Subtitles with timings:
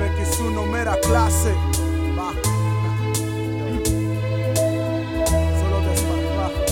[0.00, 1.52] PX1 mera clase.
[2.16, 2.32] Va.
[5.60, 6.64] Solo desparpajo.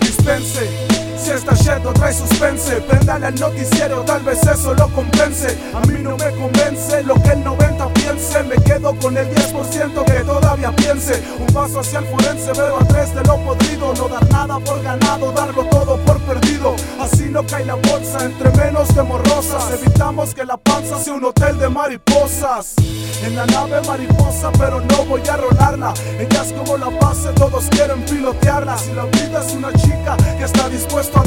[0.00, 0.87] Dispense.
[1.34, 5.58] Esta shit no trae suspense, prendale al noticiero, tal vez eso lo compense.
[5.74, 10.04] A mí no me convence lo que el 90 piense, me quedo con el 10%
[10.04, 11.22] que todavía piense.
[11.38, 14.82] Un paso hacia el forense, veo a tres de lo podrido, no dar nada por
[14.82, 16.74] ganado, darlo todo por perdido.
[16.98, 21.24] Así no cae la bolsa, entre menos de morrosas, evitamos que la panza sea un
[21.24, 22.74] hotel de mariposas.
[23.22, 25.92] En la nave mariposa, pero no voy a rolarla.
[26.18, 28.78] Ella es como la base, todos quieren pilotearla.
[28.78, 31.17] Si la vida es una chica que está dispuesta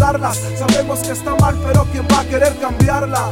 [0.58, 3.32] sabemos que está mal, pero ¿quién va a querer cambiarla?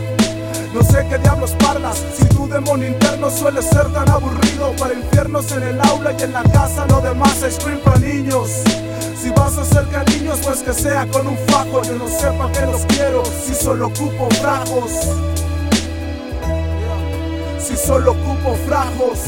[0.74, 5.52] No sé qué diablos parlas, si tu demonio interno suele ser tan aburrido Para infiernos
[5.52, 8.50] en el aula y en la casa, lo demás es scream para niños.
[9.20, 11.82] Si vas a ser cariños, pues que sea con un fajo.
[11.84, 14.92] Yo no sé pa' qué los quiero, si solo ocupo frajos.
[17.60, 19.20] Si solo ocupo frajos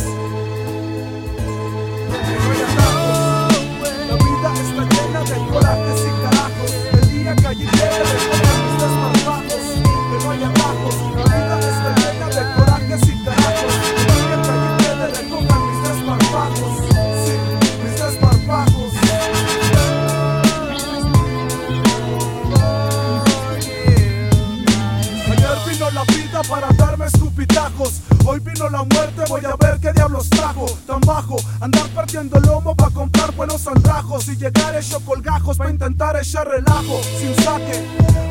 [26.44, 28.02] para darme escupitajos.
[28.26, 30.66] Hoy vino la muerte, voy a ver qué diablos trajo.
[30.88, 34.28] Tan bajo, andar partiendo lomo para comprar buenos andrajos.
[34.28, 37.84] Y llegar hecho colgajos para intentar echar relajo Sin saque,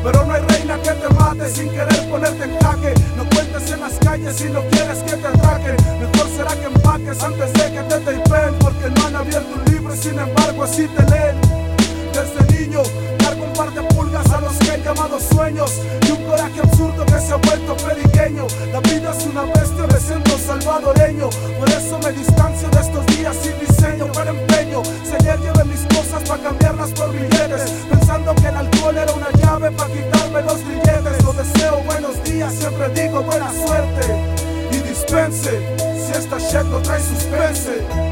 [0.03, 2.93] pero no hay reina que te mate Sin querer ponerte en jaque.
[3.17, 5.77] No cuentes en las calles si no quieres que te atraquen.
[5.99, 9.95] Mejor será que empaques antes de que te tapen Porque no han abierto un libro
[9.95, 11.39] y sin embargo así te leen.
[12.13, 12.81] Desde niño
[13.19, 15.71] Cargo un par pulgas a los que he llamado sueños.
[16.07, 17.33] Y un coraje absurdo que se
[20.71, 21.29] salvadoreño.
[21.59, 25.81] Por eso me distancio de estos días sin diseño Para empeño, si ayer llevé mis
[25.95, 27.71] cosas para cambiarlas por billetes.
[27.89, 31.23] Pensando que el alcohol era una llave para quitarme los billetes.
[31.23, 34.05] No deseo buenos días, siempre digo buena suerte.
[34.71, 35.51] Y dispense,
[36.05, 38.10] si esta shit no trae suspense